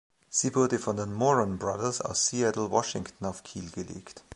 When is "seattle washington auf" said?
2.25-3.43